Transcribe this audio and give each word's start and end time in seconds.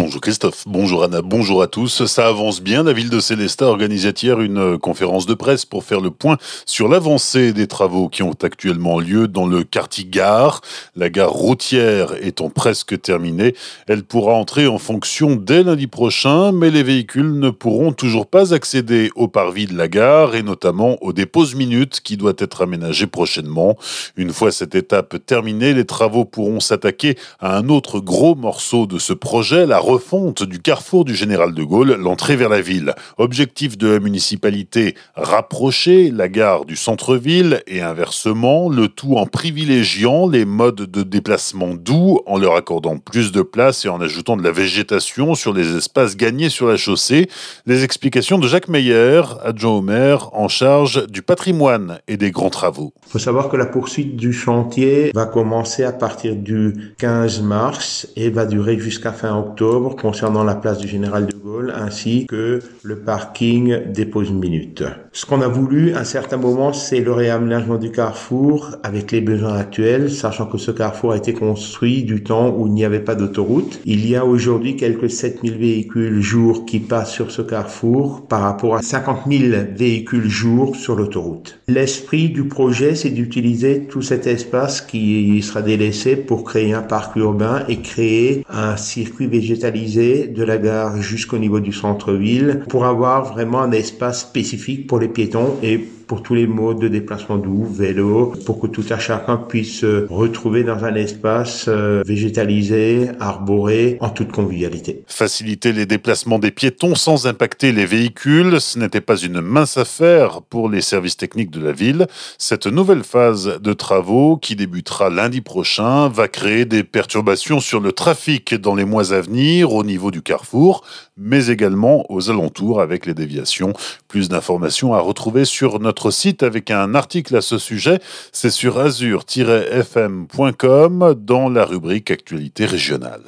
Bonjour 0.00 0.20
Christophe, 0.20 0.62
bonjour 0.64 1.02
Anna, 1.02 1.22
bonjour 1.22 1.60
à 1.60 1.66
tous. 1.66 2.06
Ça 2.06 2.28
avance 2.28 2.60
bien. 2.60 2.84
La 2.84 2.92
ville 2.92 3.10
de 3.10 3.18
Célestat 3.18 3.66
organise 3.66 4.04
hier 4.04 4.40
une 4.40 4.58
euh, 4.58 4.78
conférence 4.78 5.26
de 5.26 5.34
presse 5.34 5.64
pour 5.64 5.82
faire 5.82 6.00
le 6.00 6.12
point 6.12 6.36
sur 6.66 6.86
l'avancée 6.86 7.52
des 7.52 7.66
travaux 7.66 8.08
qui 8.08 8.22
ont 8.22 8.36
actuellement 8.40 9.00
lieu 9.00 9.26
dans 9.26 9.48
le 9.48 9.64
quartier 9.64 10.04
gare. 10.04 10.60
La 10.94 11.10
gare 11.10 11.32
routière 11.32 12.12
étant 12.22 12.48
presque 12.48 13.00
terminée, 13.02 13.56
elle 13.88 14.04
pourra 14.04 14.34
entrer 14.34 14.68
en 14.68 14.78
fonction 14.78 15.34
dès 15.34 15.64
lundi 15.64 15.88
prochain, 15.88 16.52
mais 16.52 16.70
les 16.70 16.84
véhicules 16.84 17.36
ne 17.36 17.50
pourront 17.50 17.92
toujours 17.92 18.28
pas 18.28 18.54
accéder 18.54 19.10
au 19.16 19.26
parvis 19.26 19.66
de 19.66 19.76
la 19.76 19.88
gare 19.88 20.36
et 20.36 20.44
notamment 20.44 20.96
au 21.00 21.12
dépôt 21.12 21.44
minutes 21.56 22.00
qui 22.04 22.16
doit 22.16 22.34
être 22.38 22.62
aménagé 22.62 23.08
prochainement. 23.08 23.76
Une 24.16 24.32
fois 24.32 24.52
cette 24.52 24.76
étape 24.76 25.16
terminée, 25.26 25.74
les 25.74 25.86
travaux 25.86 26.24
pourront 26.24 26.60
s'attaquer 26.60 27.18
à 27.40 27.56
un 27.56 27.68
autre 27.68 27.98
gros 27.98 28.36
morceau 28.36 28.86
de 28.86 29.00
ce 29.00 29.12
projet, 29.12 29.66
la 29.66 29.87
refonte 29.88 30.42
du 30.42 30.58
carrefour 30.60 31.06
du 31.06 31.14
Général 31.14 31.54
de 31.54 31.62
Gaulle, 31.64 31.94
l'entrée 31.94 32.36
vers 32.36 32.50
la 32.50 32.60
ville. 32.60 32.94
Objectif 33.16 33.78
de 33.78 33.88
la 33.88 34.00
municipalité, 34.00 34.94
rapprocher 35.14 36.10
la 36.10 36.28
gare 36.28 36.66
du 36.66 36.76
centre-ville 36.76 37.62
et 37.66 37.80
inversement, 37.80 38.68
le 38.68 38.88
tout 38.88 39.16
en 39.16 39.24
privilégiant 39.24 40.28
les 40.28 40.44
modes 40.44 40.82
de 40.82 41.02
déplacement 41.02 41.72
doux, 41.72 42.20
en 42.26 42.36
leur 42.36 42.54
accordant 42.54 42.98
plus 42.98 43.32
de 43.32 43.40
place 43.40 43.86
et 43.86 43.88
en 43.88 44.02
ajoutant 44.02 44.36
de 44.36 44.42
la 44.42 44.50
végétation 44.50 45.34
sur 45.34 45.54
les 45.54 45.74
espaces 45.74 46.18
gagnés 46.18 46.50
sur 46.50 46.68
la 46.68 46.76
chaussée. 46.76 47.30
Les 47.64 47.82
explications 47.82 48.38
de 48.38 48.46
Jacques 48.46 48.68
Meyer, 48.68 49.22
adjoint 49.42 49.72
au 49.72 49.80
maire 49.80 50.28
en 50.34 50.48
charge 50.48 51.06
du 51.06 51.22
patrimoine 51.22 51.98
et 52.08 52.18
des 52.18 52.30
grands 52.30 52.50
travaux. 52.50 52.92
Il 53.06 53.12
faut 53.12 53.18
savoir 53.18 53.48
que 53.48 53.56
la 53.56 53.64
poursuite 53.64 54.16
du 54.16 54.34
chantier 54.34 55.12
va 55.14 55.24
commencer 55.24 55.82
à 55.82 55.92
partir 55.92 56.36
du 56.36 56.92
15 56.98 57.40
mars 57.40 58.06
et 58.16 58.28
va 58.28 58.44
durer 58.44 58.78
jusqu'à 58.78 59.12
fin 59.12 59.34
octobre 59.34 59.77
concernant 59.96 60.44
la 60.44 60.54
place 60.54 60.78
du 60.78 60.88
Général 60.88 61.26
de 61.26 61.32
Ainsi 61.74 62.26
que 62.26 62.60
le 62.82 62.96
parking 62.96 63.92
dépose 63.92 64.30
minute. 64.30 64.84
Ce 65.12 65.26
qu'on 65.26 65.40
a 65.40 65.48
voulu 65.48 65.94
à 65.94 66.00
un 66.00 66.04
certain 66.04 66.36
moment, 66.36 66.72
c'est 66.72 67.00
le 67.00 67.12
réaménagement 67.12 67.76
du 67.76 67.90
carrefour 67.90 68.76
avec 68.82 69.12
les 69.12 69.20
besoins 69.20 69.56
actuels, 69.56 70.10
sachant 70.10 70.46
que 70.46 70.58
ce 70.58 70.70
carrefour 70.70 71.12
a 71.12 71.16
été 71.16 71.32
construit 71.32 72.04
du 72.04 72.22
temps 72.22 72.54
où 72.56 72.66
il 72.66 72.72
n'y 72.72 72.84
avait 72.84 73.00
pas 73.00 73.14
d'autoroute. 73.14 73.80
Il 73.84 74.08
y 74.08 74.16
a 74.16 74.24
aujourd'hui 74.24 74.76
quelques 74.76 75.10
7000 75.10 75.58
véhicules 75.58 76.20
jour 76.20 76.64
qui 76.66 76.80
passent 76.80 77.12
sur 77.12 77.30
ce 77.30 77.42
carrefour 77.42 78.26
par 78.26 78.42
rapport 78.42 78.76
à 78.76 78.82
50 78.82 79.20
000 79.30 79.64
véhicules 79.76 80.28
jour 80.28 80.76
sur 80.76 80.96
l'autoroute. 80.96 81.60
L'esprit 81.68 82.28
du 82.28 82.44
projet, 82.44 82.94
c'est 82.94 83.10
d'utiliser 83.10 83.86
tout 83.88 84.02
cet 84.02 84.26
espace 84.26 84.80
qui 84.80 85.40
sera 85.42 85.62
délaissé 85.62 86.16
pour 86.16 86.44
créer 86.44 86.72
un 86.72 86.82
parc 86.82 87.16
urbain 87.16 87.64
et 87.68 87.78
créer 87.78 88.44
un 88.48 88.76
circuit 88.76 89.26
végétal 89.26 89.68
de 89.68 90.42
la 90.42 90.58
gare 90.58 91.00
jusqu'au 91.00 91.38
niveau 91.38 91.47
du 91.48 91.72
centre-ville 91.72 92.64
pour 92.68 92.84
avoir 92.84 93.32
vraiment 93.32 93.60
un 93.60 93.72
espace 93.72 94.20
spécifique 94.20 94.86
pour 94.86 94.98
les 94.98 95.08
piétons 95.08 95.56
et 95.62 95.88
pour 96.08 96.22
tous 96.22 96.34
les 96.34 96.46
modes 96.46 96.80
de 96.80 96.88
déplacement 96.88 97.36
doux, 97.36 97.66
vélo, 97.70 98.32
pour 98.46 98.58
que 98.58 98.66
tout 98.66 98.84
à 98.88 98.98
chacun 98.98 99.36
puisse 99.36 99.80
se 99.80 100.06
retrouver 100.08 100.64
dans 100.64 100.84
un 100.84 100.94
espace 100.94 101.66
euh, 101.68 102.02
végétalisé, 102.06 103.10
arboré, 103.20 103.98
en 104.00 104.08
toute 104.08 104.32
convivialité. 104.32 105.04
Faciliter 105.06 105.72
les 105.72 105.84
déplacements 105.84 106.38
des 106.38 106.50
piétons 106.50 106.94
sans 106.94 107.26
impacter 107.26 107.72
les 107.72 107.84
véhicules, 107.84 108.58
ce 108.60 108.78
n'était 108.78 109.02
pas 109.02 109.16
une 109.16 109.42
mince 109.42 109.76
affaire 109.76 110.40
pour 110.40 110.70
les 110.70 110.80
services 110.80 111.18
techniques 111.18 111.50
de 111.50 111.60
la 111.60 111.72
ville. 111.72 112.06
Cette 112.38 112.66
nouvelle 112.66 113.04
phase 113.04 113.60
de 113.60 113.72
travaux, 113.74 114.38
qui 114.38 114.56
débutera 114.56 115.10
lundi 115.10 115.42
prochain, 115.42 116.08
va 116.08 116.26
créer 116.26 116.64
des 116.64 116.84
perturbations 116.84 117.60
sur 117.60 117.80
le 117.80 117.92
trafic 117.92 118.54
dans 118.54 118.74
les 118.74 118.86
mois 118.86 119.12
à 119.12 119.20
venir 119.20 119.74
au 119.74 119.84
niveau 119.84 120.10
du 120.10 120.22
carrefour, 120.22 120.84
mais 121.18 121.48
également 121.48 122.10
aux 122.10 122.30
alentours 122.30 122.80
avec 122.80 123.04
les 123.04 123.14
déviations. 123.14 123.74
Plus 124.08 124.30
d'informations 124.30 124.94
à 124.94 125.00
retrouver 125.00 125.44
sur 125.44 125.80
notre 125.80 125.97
site 126.10 126.42
avec 126.42 126.70
un 126.70 126.94
article 126.94 127.36
à 127.36 127.40
ce 127.40 127.56
sujet. 127.58 127.98
C'est 128.32 128.50
sur 128.50 128.78
azur-fm.com 128.78 131.14
dans 131.18 131.48
la 131.48 131.64
rubrique 131.64 132.10
Actualité 132.10 132.66
régionale. 132.66 133.22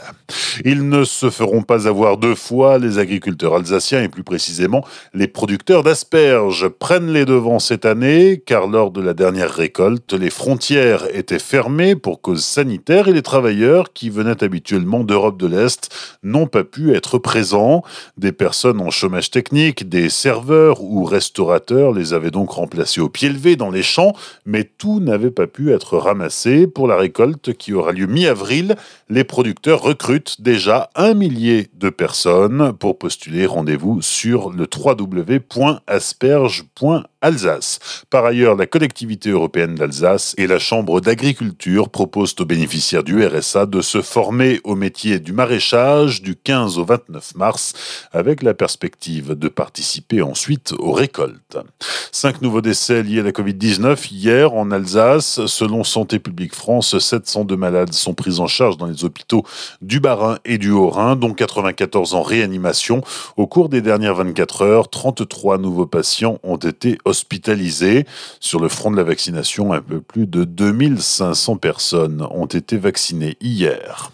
Ils 0.64 0.88
ne 0.88 1.04
se 1.04 1.30
feront 1.30 1.62
pas 1.62 1.86
avoir 1.88 2.16
deux 2.16 2.34
fois. 2.34 2.78
Les 2.78 2.98
agriculteurs 2.98 3.54
alsaciens 3.54 4.02
et 4.02 4.08
plus 4.08 4.24
précisément 4.24 4.84
les 5.14 5.28
producteurs 5.28 5.82
d'asperges 5.82 6.68
prennent 6.68 7.12
les 7.12 7.24
devants 7.24 7.58
cette 7.58 7.84
année 7.84 8.42
car 8.44 8.66
lors 8.66 8.90
de 8.90 9.00
la 9.00 9.14
dernière 9.14 9.52
récolte, 9.52 10.12
les 10.12 10.30
frontières 10.30 11.04
étaient 11.14 11.38
fermées 11.38 11.96
pour 11.96 12.20
cause 12.20 12.44
sanitaire 12.44 13.08
et 13.08 13.12
les 13.12 13.22
travailleurs 13.22 13.92
qui 13.92 14.10
venaient 14.10 14.42
habituellement 14.42 15.04
d'Europe 15.04 15.38
de 15.38 15.46
l'Est 15.46 15.90
n'ont 16.22 16.46
pas 16.46 16.64
pu 16.64 16.94
être 16.94 17.18
présents. 17.18 17.82
Des 18.16 18.32
personnes 18.32 18.80
en 18.80 18.90
chômage 18.90 19.30
technique, 19.30 19.88
des 19.88 20.08
serveurs 20.08 20.82
ou 20.82 21.04
restaurateurs 21.04 21.92
les 21.92 22.12
avaient 22.12 22.30
donc 22.30 22.58
remplacés 22.60 23.00
au 23.00 23.08
pied 23.08 23.28
levé 23.28 23.56
dans 23.56 23.70
les 23.70 23.82
champs, 23.82 24.14
mais 24.46 24.64
tout 24.64 25.00
n'avait 25.00 25.30
pas 25.30 25.46
pu 25.46 25.72
être 25.72 25.98
ramassé. 25.98 26.66
Pour 26.66 26.86
la 26.86 26.96
récolte 26.96 27.52
qui 27.54 27.72
aura 27.72 27.92
lieu 27.92 28.06
mi-avril, 28.06 28.76
les 29.08 29.24
producteurs 29.24 29.82
recrutent 29.82 30.40
déjà 30.40 30.90
un 30.94 31.14
millier 31.14 31.68
de 31.74 31.90
personnes. 31.90 32.72
Pour 32.78 32.98
postuler, 32.98 33.46
rendez-vous 33.46 34.02
sur 34.02 34.50
le 34.50 34.68
www.asperge.fr. 34.72 37.19
Alsace. 37.22 37.78
Par 38.08 38.24
ailleurs, 38.24 38.56
la 38.56 38.66
collectivité 38.66 39.30
européenne 39.30 39.74
d'Alsace 39.74 40.34
et 40.38 40.46
la 40.46 40.58
Chambre 40.58 41.00
d'agriculture 41.00 41.88
proposent 41.88 42.34
aux 42.40 42.44
bénéficiaires 42.44 43.04
du 43.04 43.24
RSA 43.24 43.66
de 43.66 43.80
se 43.80 44.00
former 44.00 44.60
au 44.64 44.74
métier 44.74 45.18
du 45.18 45.32
maraîchage 45.32 46.22
du 46.22 46.36
15 46.36 46.78
au 46.78 46.84
29 46.84 47.34
mars, 47.34 47.72
avec 48.12 48.42
la 48.42 48.54
perspective 48.54 49.34
de 49.34 49.48
participer 49.48 50.22
ensuite 50.22 50.72
aux 50.78 50.92
récoltes. 50.92 51.58
Cinq 52.12 52.42
nouveaux 52.42 52.60
décès 52.60 53.02
liés 53.02 53.20
à 53.20 53.22
la 53.22 53.32
Covid-19 53.32 54.12
hier 54.12 54.54
en 54.54 54.70
Alsace. 54.70 55.46
Selon 55.46 55.84
Santé 55.84 56.18
publique 56.18 56.54
France, 56.54 56.98
702 56.98 57.56
malades 57.56 57.92
sont 57.92 58.14
pris 58.14 58.40
en 58.40 58.46
charge 58.46 58.76
dans 58.76 58.86
les 58.86 59.04
hôpitaux 59.04 59.44
du 59.82 60.00
Bas-Rhin 60.00 60.38
et 60.44 60.58
du 60.58 60.70
Haut-Rhin, 60.70 61.16
dont 61.16 61.34
94 61.34 62.14
en 62.14 62.22
réanimation. 62.22 63.02
Au 63.36 63.46
cours 63.46 63.68
des 63.68 63.82
dernières 63.82 64.14
24 64.14 64.62
heures, 64.62 64.88
33 64.88 65.58
nouveaux 65.58 65.86
patients 65.86 66.38
ont 66.42 66.56
été. 66.56 66.98
Sur 68.40 68.60
le 68.60 68.68
front 68.68 68.90
de 68.90 68.96
la 68.96 69.04
vaccination, 69.04 69.72
un 69.72 69.82
peu 69.82 70.00
plus 70.00 70.26
de 70.26 70.44
2500 70.44 71.56
personnes 71.56 72.26
ont 72.30 72.46
été 72.46 72.76
vaccinées 72.76 73.36
hier. 73.40 74.10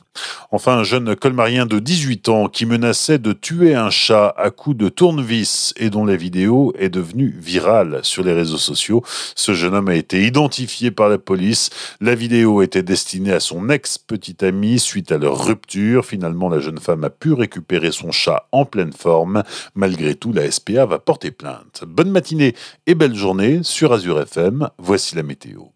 Enfin, 0.50 0.78
un 0.78 0.84
jeune 0.84 1.16
colmarien 1.16 1.66
de 1.66 1.78
18 1.78 2.28
ans 2.28 2.49
qui 2.49 2.66
menaçait 2.66 3.19
de 3.19 3.32
tuer 3.32 3.75
un 3.75 3.91
chat 3.91 4.34
à 4.37 4.50
coups 4.50 4.77
de 4.77 4.88
tournevis 4.88 5.72
et 5.77 5.91
dont 5.91 6.04
la 6.04 6.16
vidéo 6.16 6.72
est 6.78 6.88
devenue 6.88 7.34
virale 7.38 8.00
sur 8.03 8.22
les 8.22 8.32
réseaux 8.32 8.59
sociaux. 8.59 9.03
Ce 9.34 9.54
jeune 9.54 9.75
homme 9.75 9.88
a 9.88 9.94
été 9.94 10.27
identifié 10.27 10.91
par 10.91 11.09
la 11.09 11.19
police. 11.19 11.71
La 12.00 12.15
vidéo 12.15 12.62
était 12.62 12.82
destinée 12.82 13.32
à 13.32 13.41
son 13.41 13.69
ex-petite 13.69 14.43
amie 14.43 14.78
suite 14.78 15.12
à 15.12 15.19
leur 15.19 15.44
rupture. 15.44 16.04
Finalement, 16.04 16.48
la 16.48 16.60
jeune 16.60 16.78
femme 16.78 17.04
a 17.04 17.10
pu 17.10 17.33
récupérer 17.33 17.93
son 17.93 18.12
chat 18.12 18.48
en 18.53 18.65
pleine 18.65 18.93
forme. 18.93 19.43
Malgré 19.75 20.15
tout, 20.15 20.33
la 20.33 20.50
SPA 20.50 20.87
va 20.87 20.98
porter 20.98 21.31
plainte. 21.31 21.84
Bonne 21.87 22.10
matinée 22.10 22.54
et 22.87 22.94
belle 22.94 23.15
journée 23.15 23.60
sur 23.62 23.93
Azure 23.93 24.21
FM. 24.21 24.69
Voici 24.78 25.16
la 25.16 25.22
météo. 25.22 25.66